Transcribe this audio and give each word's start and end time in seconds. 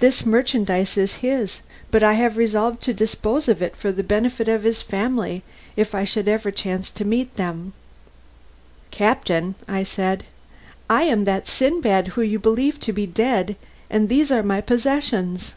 This 0.00 0.26
merchandise 0.26 0.98
is 0.98 1.14
his, 1.24 1.62
but 1.90 2.02
I 2.02 2.12
have 2.12 2.36
resolved 2.36 2.82
to 2.82 2.92
dispose 2.92 3.48
of 3.48 3.62
it 3.62 3.74
for 3.74 3.90
the 3.90 4.02
benefit 4.02 4.48
of 4.50 4.64
his 4.64 4.82
family 4.82 5.44
if 5.76 5.94
I 5.94 6.04
should 6.04 6.28
ever 6.28 6.50
chance 6.50 6.90
to 6.90 7.06
meet 7.06 7.28
with 7.28 7.36
them." 7.38 7.72
"Captain," 8.90 9.54
said 9.84 10.24
I, 10.90 11.04
"I 11.04 11.04
am 11.04 11.24
that 11.24 11.48
Sindbad 11.48 12.08
whom 12.08 12.24
you 12.26 12.38
believe 12.38 12.78
to 12.80 12.92
be 12.92 13.06
dead, 13.06 13.56
and 13.88 14.10
these 14.10 14.30
are 14.30 14.42
my 14.42 14.60
possessions!" 14.60 15.54